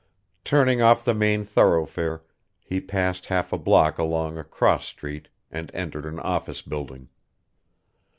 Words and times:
Turning 0.43 0.81
off 0.81 1.05
the 1.05 1.13
main 1.13 1.45
thoroughfare, 1.45 2.23
he 2.63 2.81
passed 2.81 3.27
half 3.27 3.53
a 3.53 3.57
block 3.59 3.99
along 3.99 4.35
a 4.35 4.43
cross 4.43 4.87
street 4.87 5.27
and 5.51 5.69
entered 5.75 6.07
an 6.07 6.19
office 6.21 6.63
building. 6.63 7.07